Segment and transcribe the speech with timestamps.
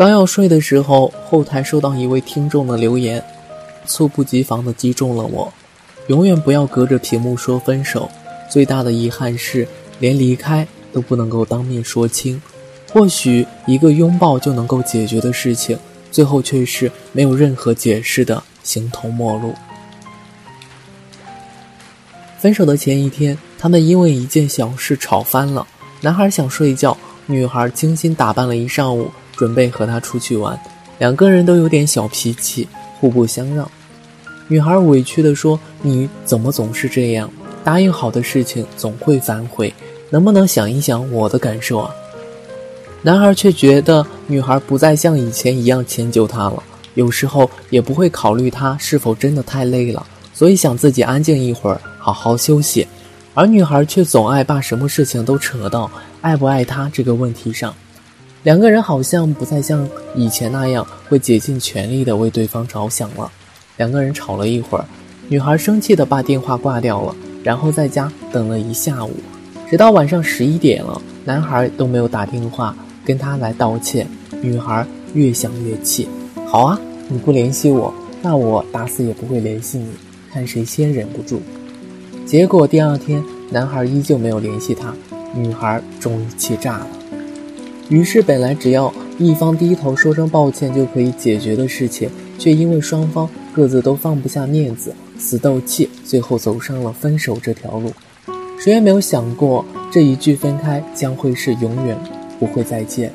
[0.00, 3.22] 刚要睡的时候，后台收到一位听众的留言，
[3.84, 5.52] 猝不及防的击中了我。
[6.06, 8.10] 永远不要隔着屏幕说分手，
[8.50, 9.68] 最大的遗憾是
[9.98, 12.40] 连离开都不能够当面说清。
[12.90, 15.78] 或许一个拥抱就能够解决的事情，
[16.10, 19.54] 最后却是没有任何解释的形同陌路。
[22.38, 25.66] 分手的前一天，他们因为一件小事吵翻了。
[26.00, 30.60] 男孩想睡觉，女孩精心打扮了一上午，准备和他出去玩。
[30.98, 33.66] 两个人都有点小脾气，互不相让。
[34.48, 37.30] 女孩委屈地说：“你怎么总是这样？
[37.64, 39.72] 答应好的事情总会反悔，
[40.10, 41.90] 能不能想一想我的感受啊？”
[43.00, 46.62] 男孩却觉得女孩不再像以前一样迁就他了，
[46.92, 52.86] 有时候也不会考虑他是否真的太累了，所以想自己安静一会儿，好好休息。
[53.32, 57.74] 而女孩却总爱把什么事情都扯到爱不爱他这个问题上，
[58.42, 63.30] 两个人好像不再像以前那样会竭尽全力的为对方着想了。
[63.76, 64.84] 两个人吵了一会儿，
[65.28, 69.12] 女孩生气的把电话挂掉了，然后在家等了一下午，
[69.70, 72.74] 直到晚上十一点了，男孩都没有打电话。
[73.02, 74.06] 跟他来道歉，
[74.42, 76.06] 女孩越想越气。
[76.46, 79.88] 好啊，你不联系我，那我打死也不会联系你，
[80.30, 81.40] 看谁先忍不住。
[82.26, 84.94] 结果第二天，男孩依旧没有联系她，
[85.34, 86.86] 女孩终于气炸了。
[87.90, 97.92] 于是，本来只要一方低头说声抱歉就可以解决的事情，却因为双方各自都放不下面子，死斗气，最后走上了分手这条路。
[98.58, 101.98] 谁也没有想过，这一句分开将会是永远。
[102.40, 103.12] 不会再见。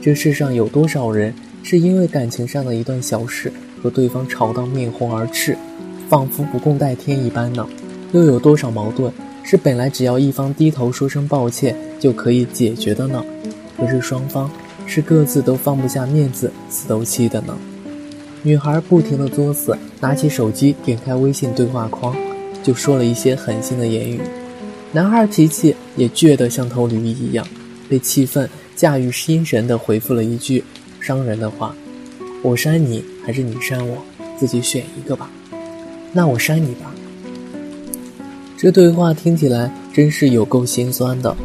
[0.00, 5.54] 这世上有多少人是因为感情上的一段小事和对方吵到面红耳赤，
[6.08, 7.68] 仿佛不共戴天一般呢？
[8.12, 13.22] 又有多少矛盾是本来只要一方低头说声抱歉就可以解决的呢？
[13.76, 14.50] 可是双方
[14.86, 17.56] 是各自都放不下面子，死斗气的呢？
[18.42, 22.14] 女孩不停地作死，拿起手机点开微信对话框，
[22.62, 24.20] 就说了一些狠心的言语。
[24.92, 27.46] 男孩脾气也倔得像头驴一样。
[27.88, 30.64] 被气愤，驾驭心神的回复了一句
[31.00, 31.74] 伤人的话
[32.42, 33.98] ：“我删你还是你删我，
[34.38, 35.30] 自己选一个吧。”
[36.12, 36.94] 那我删你吧。
[38.56, 41.36] 这对话听起来真是有够心酸的。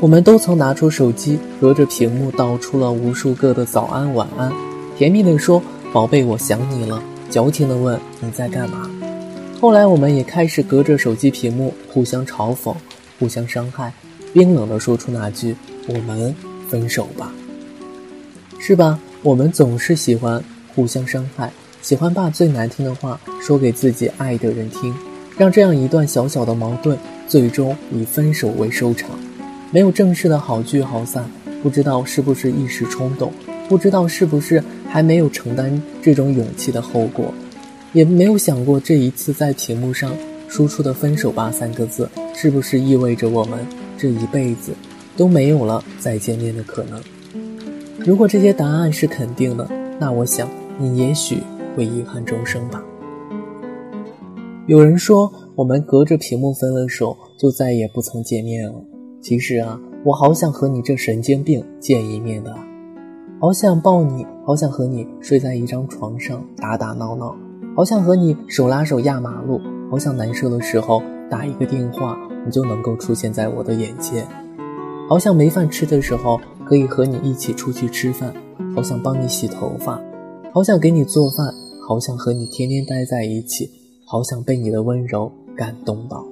[0.00, 4.52] 我们都曾拿出手机，隔着屏幕道出了无数个的早安晚安，
[4.98, 5.62] 甜蜜地说
[5.94, 8.90] ：“宝贝，我想你了。”矫情的问：“你在干嘛？”
[9.60, 12.74] 后来我们也开始隔着手机屏幕互相嘲讽，
[13.18, 13.92] 互相伤害。
[14.34, 15.56] 冰冷的说出那句
[15.88, 16.34] “我们
[16.68, 17.32] 分手吧”，
[18.58, 18.98] 是吧？
[19.22, 20.42] 我们总是喜欢
[20.74, 21.50] 互相伤害，
[21.80, 24.94] 喜欢把最难听的话说给自己爱的人听，
[25.38, 29.08] 让这样一段小小的矛盾最终以分手为收场。
[29.74, 31.28] 没有正式的好聚好散，
[31.60, 33.32] 不知道是不是一时冲动，
[33.68, 37.34] 不知道是不是还没有承担这种勇气的后果，
[37.92, 40.12] 也没有想过这一次在屏幕上
[40.46, 43.66] 输出的“分手吧”三个字，是不是意味着我们。
[43.98, 44.72] 这一辈子
[45.16, 47.02] 都没有了再见面的可能。
[47.98, 49.68] 如果这些答案是肯定的，
[49.98, 50.48] 那我想
[50.78, 51.38] 你也许
[51.74, 52.80] 会遗憾终生吧。
[54.68, 58.74] 有人说我们隔着屏幕分了手，就再也不曾见面了。
[59.24, 62.54] 其实啊，我好想和你这神经病见一面的，
[63.40, 67.34] 好想抱你，好想和你睡在一张床上打打闹闹，
[67.74, 69.58] 好想和你手拉手压马路，
[69.90, 72.18] 好想难受的时候打一个电话。
[72.44, 74.26] 你就能够出现在我的眼前，
[75.08, 78.34] 好想没饭吃的时候可以和你一起出去吃饭，
[78.76, 79.98] 好想帮你洗头发，
[80.52, 81.46] 好想给你做饭，
[81.88, 83.70] 好想和你天天待在一起，
[84.04, 86.22] 好想被你的温柔感动到。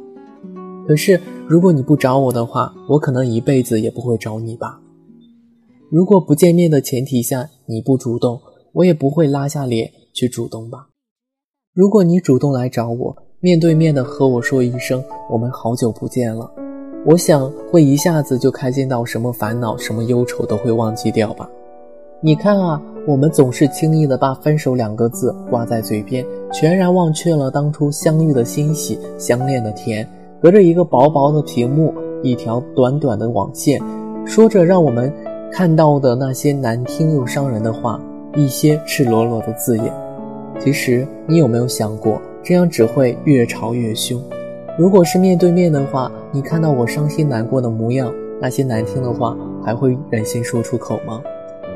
[0.87, 4.81] 可是如果你不找我的话，我可能一辈子也不会找你吧。
[5.91, 8.41] 如果不见面的前提下你不主动，
[8.72, 10.88] 我也不会拉下脸去主动吧。
[11.75, 13.16] 如果你主动来找我。
[13.44, 16.48] 面对面的和我说一声“我们好久不见了”，
[17.04, 21.50] 我想会一下子就开心到什么烦恼、什么忧愁都会忘记掉吧。
[22.20, 30.08] 你看啊，我们总是轻易的把“分手”两个字挂在嘴边，全然忘却了当初相遇的欣喜、相恋的甜。
[30.43, 33.81] 隔着一个薄薄的屏幕，一条短短的网线，
[34.27, 35.12] 说着让我们
[35.53, 38.00] 看到的那些难听又伤人的话，
[38.35, 39.93] 一些赤裸裸的字眼。
[40.59, 42.21] 其实，你有没有想过？
[42.43, 44.21] 这样只会越吵越凶。
[44.77, 51.23] 如果是面对面的话，你看到我伤心难过的模样，那些难听的话还会忍心说出口吗？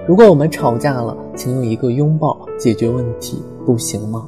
[0.09, 4.27] 如果我们吵架了，请用一个拥抱解决问题，不行吗？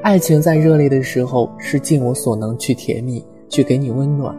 [0.00, 4.34] 爱情在热烈的时候是尽我所能去甜蜜，去给你温暖。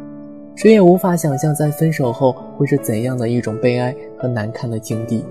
[0.56, 5.24] 谁也无法想象在分手后会是怎样的一种悲哀和难堪的境地。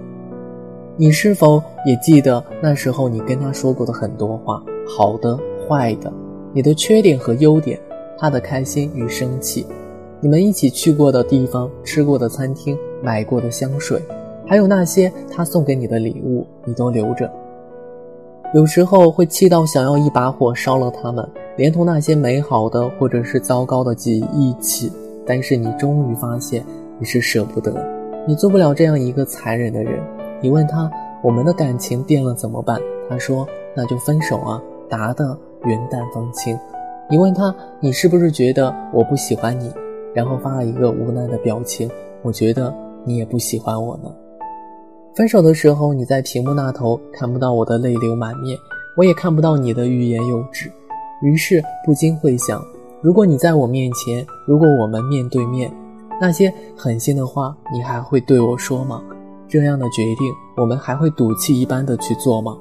[0.97, 5.39] 你是否也记得那时候你跟他说过的很多话，好的、
[5.69, 6.13] 坏的，
[6.53, 7.79] 你的缺点和优点，
[8.19, 9.67] 他的开心与生气，
[10.21, 14.01] 你们一起去过的地方、吃过的餐厅、买过的香水，
[14.47, 17.31] 还有那些他送给你的礼物，你都留着。
[18.55, 21.27] 有时候会气到想要一把火烧了他们，
[21.57, 24.93] 连同那些美好的或者是糟糕的记忆一起。
[25.25, 26.65] 但是你终于发现
[26.99, 27.73] 你是舍不得，
[28.27, 30.03] 你做不了这样一个残忍的人。
[30.41, 30.91] 你问他
[31.23, 32.81] 我们的感情变了怎么办？
[33.09, 33.47] 他说
[33.77, 36.59] 那就分手啊，答的云淡风轻。
[37.09, 39.73] 你问他你是不是觉得我不喜欢你？
[40.15, 41.89] 然后发了一个无奈的表情。
[42.23, 44.13] 我觉得你也不喜欢我呢。
[45.15, 48.59] 分手的时候，你在屏幕那头看不到我的泪流满面，
[48.97, 50.71] 我也看不到你的欲言又止，
[51.23, 52.65] 于是不禁会想：
[53.01, 55.73] 如果你在我面前，如果我们面对面，
[56.21, 59.03] 那些狠心的话，你还会对我说吗？
[59.49, 62.57] 这样的决定，我们还会赌气一般的去做吗？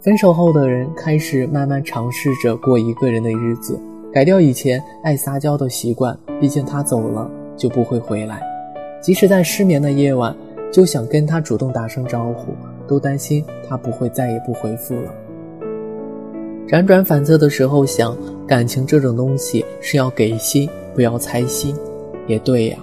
[0.00, 3.80] 分手后的人开始慢慢尝试着过一个人的日子，
[4.12, 8.40] 改掉以前爱撒娇的习惯，毕竟他走了就不会回来，
[9.00, 10.34] 即使在失眠的夜晚。
[10.72, 12.52] 就想跟他主动打声招呼，
[12.86, 15.12] 都担心他不会再也不回复了。
[16.70, 21.74] 辗转反侧的时候想，感情这种东西是要给心，不要猜心。
[22.28, 22.78] 也对呀，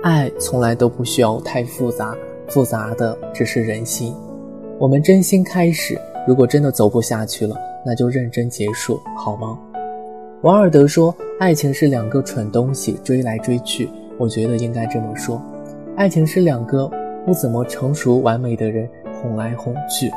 [0.00, 2.16] 爱从来都不需要太复杂，
[2.46, 4.14] 复杂的只是人心。
[4.78, 9.58] 我们真心开始，如果真的走不下去了，那就认真结束，好吗？
[10.42, 13.88] 王尔德说，爱情是两个蠢东西追来追去。
[14.18, 15.42] 我觉得应该这么说，
[15.96, 16.88] 爱情是两个。
[17.24, 20.10] 不怎么成熟完美的人哄来哄去，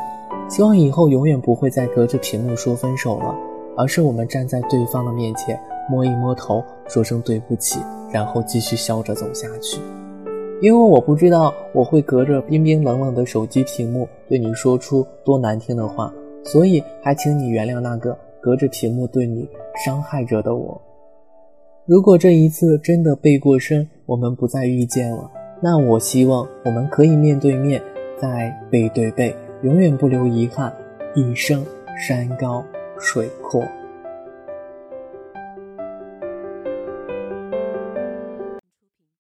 [0.48, 3.36] 希望以后永远不会再隔着屏幕说分手了，
[3.76, 5.60] 而是我们站在对方的面前
[5.90, 7.80] 摸一摸头，说声对不起，
[8.12, 9.80] 然后继续笑着走下去。
[10.62, 16.14] 因为我不知道我会隔着冰冰冷冷的手机屏幕对你说出多难听的话，
[16.44, 19.50] 所以还请你原谅那个隔着屏幕对你
[19.84, 20.82] 伤害着的我。
[21.86, 25.30] 如果这一次真的背过身，我们不再遇见了。
[25.62, 27.82] 那我希望我们可以面对面，
[28.18, 30.72] 再背对背，永远不留遗憾，
[31.16, 31.66] 一生
[32.08, 32.64] 山高
[33.00, 33.64] 水阔。